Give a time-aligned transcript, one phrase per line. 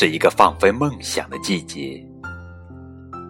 [0.00, 2.02] 是一个放飞梦想的季节。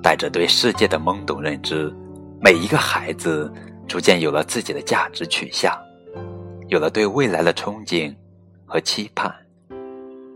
[0.01, 1.93] 带着对世界的懵懂认知，
[2.41, 3.53] 每一个孩子
[3.89, 5.77] 逐渐有了自己的价值取向，
[6.69, 8.15] 有了对未来的憧憬
[8.65, 9.35] 和期盼，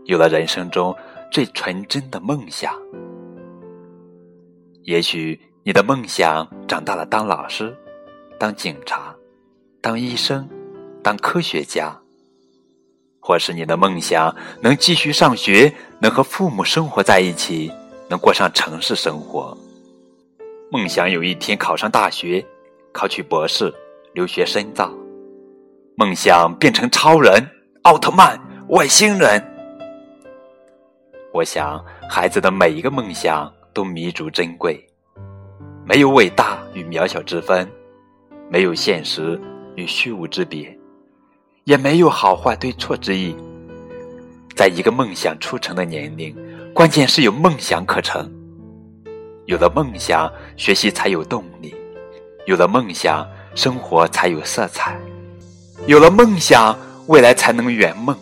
[0.07, 0.93] 有了人生中
[1.31, 2.73] 最纯真的梦想。
[4.83, 7.73] 也许你的梦想长大了当老师，
[8.37, 9.15] 当警察，
[9.79, 10.45] 当医生，
[11.01, 11.97] 当科学家，
[13.27, 17.71] 或是你的梦想能继续上学，能和父母生活在一起。
[18.07, 19.57] 能过上城市生活，
[20.71, 22.45] 梦想有一天考上大学，
[22.93, 23.73] 考取博士，
[24.13, 24.93] 留学深造，
[25.95, 27.43] 梦想变成超人、
[27.81, 29.43] 奥特曼、外星人。
[31.33, 34.79] 我想，孩子的每一个梦想都弥足珍贵，
[35.83, 37.67] 没有伟大与渺小之分，
[38.51, 39.41] 没有现实
[39.75, 40.77] 与虚无之别，
[41.65, 43.35] 也没有好坏对错之意。
[44.55, 46.35] 在一个梦想出成的年龄。
[46.75, 48.29] 关键是有梦想可成，
[49.45, 51.73] 有了梦想，学习才有动力；
[52.45, 54.91] 有了梦想，生活才有色彩；
[55.87, 56.77] 有了梦想，
[57.07, 58.13] 未来才能圆梦。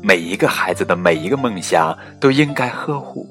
[0.00, 3.26] 每一个孩子的每一个梦想都应该呵护。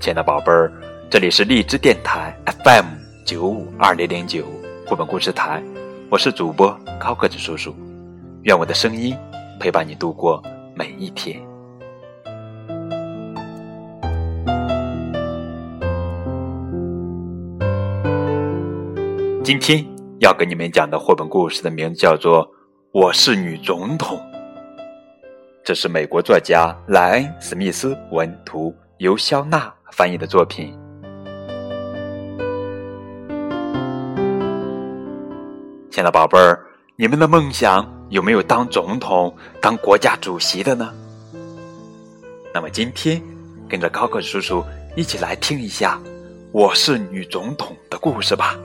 [0.00, 0.72] 亲爱的宝贝儿，
[1.08, 2.86] 这里是荔枝电台 FM
[3.24, 4.44] 九五二零零九
[4.84, 5.62] 绘本故事台，
[6.10, 7.74] 我是主播高个子叔叔，
[8.42, 9.16] 愿我的声音
[9.58, 10.42] 陪伴你度过。
[10.74, 11.40] 每一天。
[19.44, 19.86] 今天
[20.20, 22.44] 要给你们讲的绘本故事的名字叫做
[22.92, 24.18] 《我是女总统》，
[25.64, 30.76] 这是美国作家莱恩·史密斯文图，由肖娜翻译的作品。
[35.92, 36.58] 亲爱的宝贝儿，
[36.96, 37.86] 你们的梦想？
[38.08, 39.30] 有没有当总统、
[39.60, 40.90] 当国家主席的呢？
[42.54, 43.22] 那么今天
[43.68, 44.64] 跟着高个叔叔
[44.96, 46.00] 一起来听一下
[46.50, 48.56] 《我是女总统》的故事吧。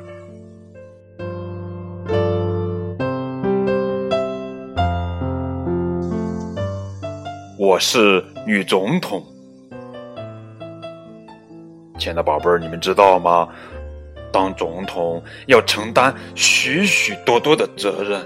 [7.59, 9.21] 我是女总统，
[11.99, 13.49] 亲爱的宝贝儿，你们知道吗？
[14.37, 18.21] 当总统要承担许许多多的责任。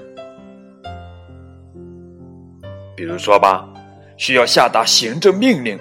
[2.97, 3.65] 比如说吧，
[4.17, 5.79] 需要下达行政命令。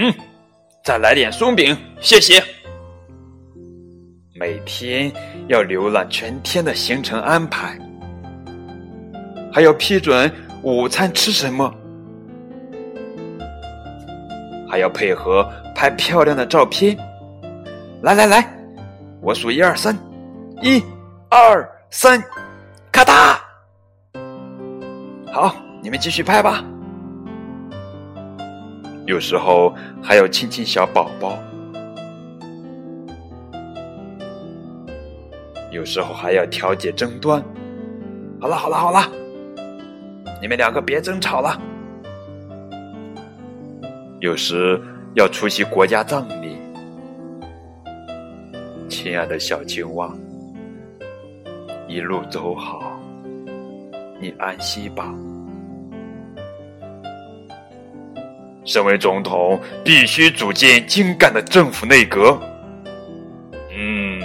[0.00, 0.10] 嗯，
[0.82, 2.42] 再来点松饼，谢谢。
[4.34, 5.12] 每天
[5.48, 7.78] 要浏览全天的行程安排，
[9.52, 10.32] 还要批准
[10.62, 11.70] 午餐吃什么，
[14.66, 16.96] 还要配合拍漂亮的照片。
[18.00, 18.55] 来来来，
[19.26, 19.92] 我数一二三，
[20.62, 20.80] 一、
[21.28, 22.22] 二、三，
[22.92, 23.36] 咔嗒，
[25.32, 25.52] 好。
[25.82, 26.64] 你们继续拍吧。
[29.04, 31.38] 有时候还要亲亲小宝宝，
[35.72, 37.42] 有时候还要调解争端。
[38.40, 39.10] 好了，好了，好了，
[40.40, 41.60] 你们两个别争吵了。
[44.20, 44.80] 有时
[45.14, 46.55] 要出席国家葬礼，
[49.06, 50.12] 亲爱的小青蛙，
[51.86, 53.00] 一路走好，
[54.20, 55.14] 你安息吧。
[58.64, 62.36] 身为总统，必须组建精干的政府内阁。
[63.70, 64.20] 嗯，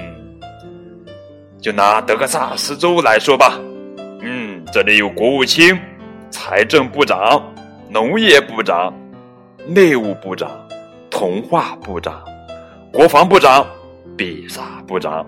[1.62, 3.60] 就拿德克萨斯州来说吧，
[4.24, 5.80] 嗯，这里有国务卿、
[6.32, 7.40] 财政部长、
[7.88, 8.92] 农业部长、
[9.68, 10.50] 内务部长、
[11.12, 12.26] 童话部长、
[12.92, 13.64] 国防部长、
[14.24, 15.26] 比萨部长、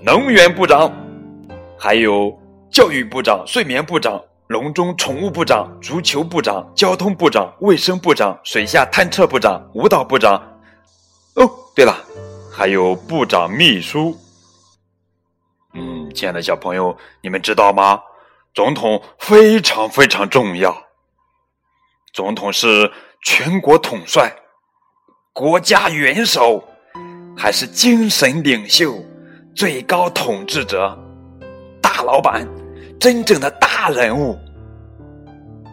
[0.00, 0.88] 能源部长，
[1.76, 2.32] 还有
[2.70, 4.22] 教育部长、睡眠部长。
[4.46, 10.40] 笼中宠物部长、足球部长、交通部长、卫生部长、水下探测部长、舞蹈部长。
[11.34, 11.92] 哦，对了，
[12.52, 14.16] 还有部长秘书。
[15.74, 18.00] 嗯，亲爱的小朋友，你们知道吗？
[18.54, 20.72] 总统非常非常重要。
[22.12, 22.92] 总统是
[23.24, 24.32] 全国统帅、
[25.32, 26.62] 国家元首，
[27.36, 29.04] 还是精神领袖、
[29.54, 30.98] 最高统治者、
[31.82, 32.48] 大老板？
[32.98, 34.38] 真正的大人物，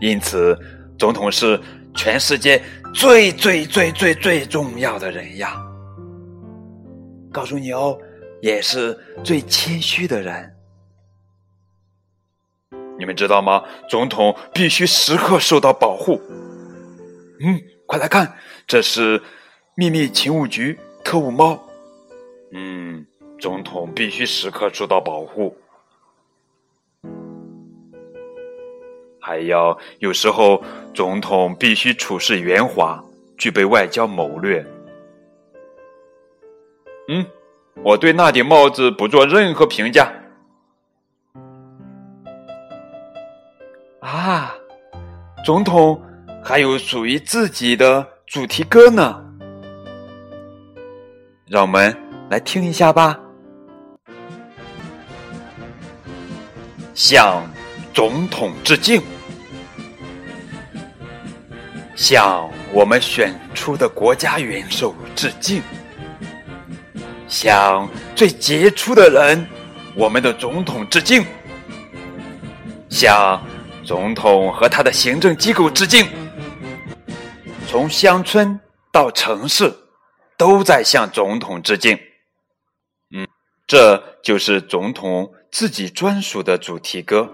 [0.01, 0.59] 因此，
[0.99, 1.59] 总统是
[1.95, 2.61] 全世界
[2.93, 5.55] 最最最最最重要的人呀。
[7.31, 7.97] 告诉你哦，
[8.41, 10.53] 也是最谦虚的人。
[12.99, 13.63] 你们知道吗？
[13.89, 16.21] 总统必须时刻受到保护。
[17.39, 18.31] 嗯，快来看，
[18.67, 19.19] 这是
[19.75, 21.59] 秘密勤务局特务猫。
[22.51, 23.05] 嗯，
[23.39, 25.55] 总统必须时刻受到保护。
[29.19, 30.61] 还要有时候
[30.93, 33.03] 总统必须处事圆滑，
[33.37, 34.65] 具备外交谋略。
[37.07, 37.25] 嗯，
[37.83, 40.11] 我对那顶帽子不做任何评价。
[44.01, 44.53] 啊，
[45.45, 46.01] 总统
[46.43, 49.23] 还有属于自己的主题歌呢，
[51.53, 51.95] 让我们
[52.31, 53.15] 来听一下吧。
[56.95, 57.47] 向
[57.93, 58.99] 总统致敬，
[61.95, 65.61] 向我们选出的国家元首致敬，
[67.27, 69.47] 向最杰出的人，
[69.93, 71.23] 我们的总统致敬，
[72.89, 73.39] 向
[73.83, 76.07] 总统和他的行政机构致敬。
[77.67, 78.59] 从乡村
[78.91, 79.71] 到城市，
[80.43, 81.97] 都在向总统致敬。
[83.15, 83.25] 嗯，
[83.65, 85.31] 这就是总统。
[85.49, 87.29] 自己专属的主题歌。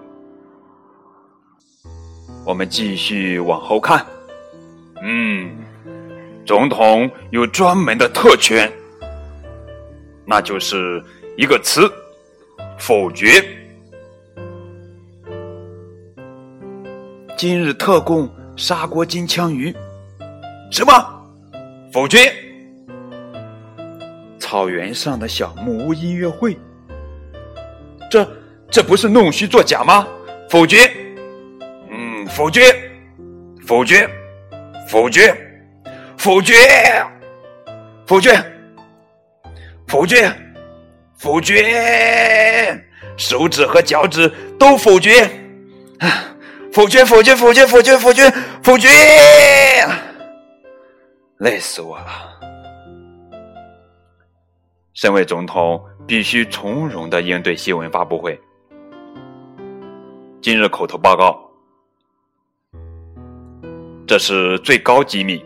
[2.44, 4.06] 我们继续往后看。
[5.02, 5.50] 嗯，
[6.46, 8.70] 总统有专门的特权，
[10.24, 11.02] 那就是
[11.36, 11.90] 一个词——
[12.78, 13.42] 否决。
[17.36, 19.74] 今日特供砂锅金枪鱼。
[20.70, 20.92] 什么？
[21.90, 22.18] 否决？
[24.50, 26.58] 草原上的小木屋音乐会。
[28.10, 28.28] 这
[28.68, 30.08] 这不是弄虚作假吗？
[30.48, 30.90] 否决，
[31.88, 32.60] 嗯，否决，
[33.64, 34.10] 否决，
[34.88, 35.32] 否决，
[36.18, 36.56] 否决，
[38.08, 38.44] 否决，
[39.86, 40.32] 否决，
[41.16, 42.84] 否决，
[43.16, 45.30] 手指和脚趾都否决，
[46.72, 48.32] 否决，否决，否决，否决，否决，
[48.64, 48.88] 否决，
[51.38, 52.39] 累死我了。
[54.94, 55.80] 身为总统。
[56.10, 58.36] 必须从容的应对新闻发布会。
[60.42, 61.38] 今日口头报告，
[64.08, 65.40] 这是最高机密。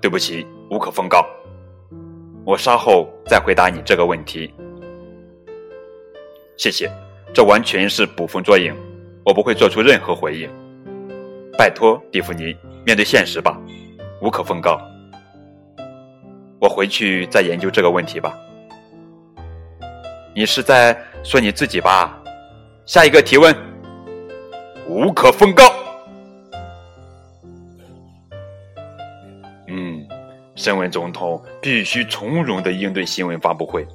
[0.00, 1.24] 对不起，无可奉告。
[2.44, 4.52] 我稍后再回答你这个问题。
[6.56, 6.90] 谢谢，
[7.32, 8.74] 这完全是捕风捉影，
[9.24, 10.50] 我不会做出任何回应。
[11.56, 12.52] 拜托，蒂芙尼，
[12.84, 13.56] 面对现实吧，
[14.20, 14.76] 无可奉告。
[16.58, 18.36] 我回去再研究这个问题吧。
[20.34, 22.18] 你是在说你自己吧？
[22.84, 23.54] 下一个提问，
[24.86, 25.64] 无可奉告。
[29.68, 30.06] 嗯，
[30.54, 33.86] 身为总统，必须从容的应对新闻发布会。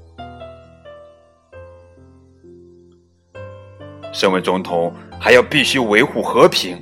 [4.12, 6.78] 身为总统，还要必须维护和平。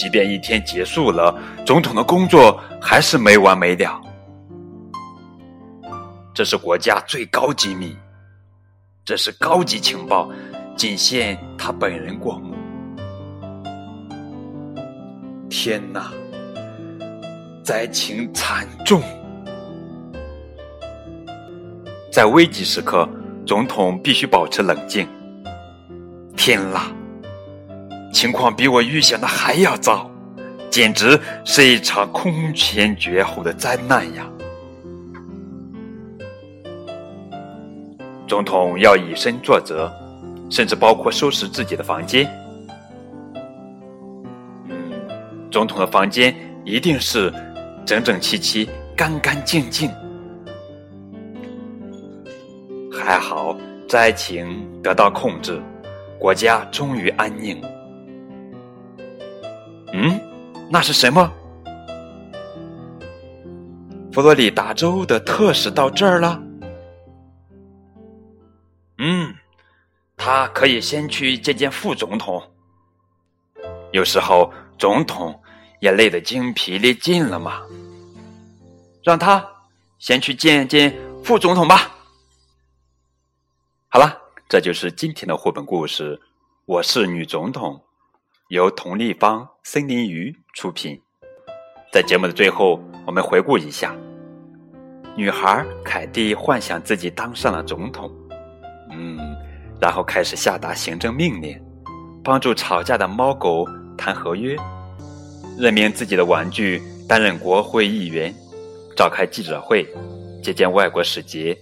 [0.00, 4.00] 即便一天结束了，总统的工作还是没完没了。
[6.32, 7.94] 这是国家最高机密，
[9.04, 10.30] 这是高级情报，
[10.74, 12.54] 仅限他本人过目。
[15.50, 16.10] 天哪，
[17.62, 19.02] 灾情惨重！
[22.10, 23.06] 在危急时刻，
[23.46, 25.06] 总统必须保持冷静。
[26.38, 26.90] 天啦！
[28.20, 30.06] 情况比我预想的还要糟，
[30.68, 34.28] 简直是一场空前绝后的灾难呀！
[38.28, 39.90] 总统要以身作则，
[40.50, 42.30] 甚至包括收拾自己的房间。
[45.50, 47.32] 总统的房间一定是
[47.86, 49.90] 整整齐齐、干干净净。
[52.92, 53.56] 还好，
[53.88, 55.58] 灾情得到控制，
[56.18, 57.58] 国家终于安宁。
[60.02, 60.18] 嗯，
[60.70, 61.30] 那是什么？
[64.10, 66.42] 佛罗里达州的特使到这儿了。
[68.96, 69.34] 嗯，
[70.16, 72.42] 他可以先去见见副总统。
[73.92, 75.38] 有时候总统
[75.80, 77.60] 也累得精疲力尽了嘛。
[79.04, 79.46] 让他
[79.98, 81.94] 先去见见副总统吧。
[83.88, 86.18] 好了，这就是今天的绘本故事。
[86.64, 87.78] 我是女总统。
[88.50, 91.00] 由佟丽芳、森林鱼出品。
[91.92, 93.94] 在节目的最后，我们回顾一下：
[95.16, 98.10] 女孩凯蒂幻想自己当上了总统，
[98.90, 99.20] 嗯，
[99.80, 101.56] 然后开始下达行政命令，
[102.24, 103.64] 帮助吵架的猫狗
[103.96, 104.56] 谈合约，
[105.56, 108.34] 任命自己的玩具担任国会议员，
[108.96, 109.86] 召开记者会，
[110.42, 111.56] 接见外国使节，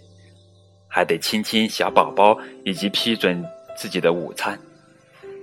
[0.88, 3.44] 还得亲亲小宝宝以及批准
[3.76, 4.58] 自己的午餐。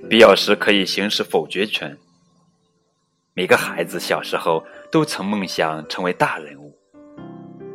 [0.08, 1.98] 必要时可以行使否决权。
[3.34, 6.78] 每个孩子小时候都曾梦想成为大人物。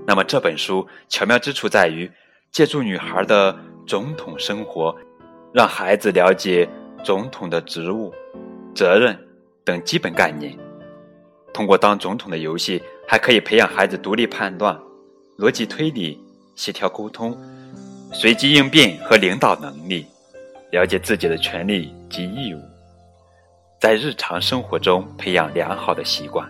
[0.06, 2.10] 那么这本书巧妙之处在于，
[2.50, 3.56] 借助女孩的
[3.86, 4.96] 总统生活，
[5.52, 6.68] 让孩子了解
[7.04, 8.12] 总统的职务、
[8.74, 9.18] 责任
[9.64, 10.56] 等基本概念。
[11.52, 14.80] 通过当总统的游戏，还可以培养孩子独立判断、
[15.36, 16.18] 逻辑推理、
[16.54, 17.36] 协调沟通、
[18.12, 20.06] 随机应变和领导能力，
[20.70, 22.60] 了解自己的权利及义务，
[23.80, 26.48] 在日常生活中培养良好的习惯。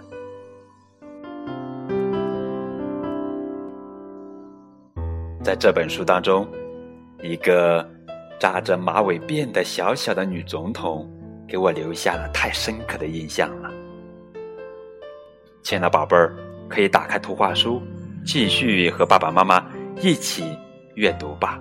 [5.42, 6.46] 在这本书当中，
[7.22, 7.88] 一个
[8.38, 11.10] 扎着马尾辫的小小的女总统，
[11.48, 13.70] 给我留下了太深刻的印象了。
[15.62, 16.36] 亲爱的宝贝儿，
[16.68, 17.80] 可以打开图画书，
[18.24, 19.66] 继续和爸爸妈妈
[20.02, 20.56] 一起
[20.94, 21.58] 阅读吧。